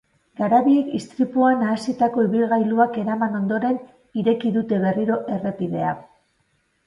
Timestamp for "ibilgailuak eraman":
2.29-3.37